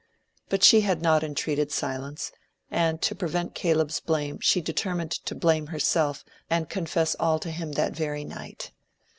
[0.49, 2.31] But she had not entreated silence,
[2.71, 7.73] and to prevent Caleb's blame she determined to blame herself and confess all to him
[7.73, 8.71] that very night.